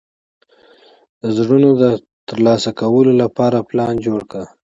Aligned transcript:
د 1.21 1.23
زړونو 1.37 1.69
ترلاسه 2.29 2.69
کولو 2.79 3.11
لپاره 3.21 3.65
پلان 3.69 3.93
جوړ 4.07 4.21
کړ. 4.31 4.43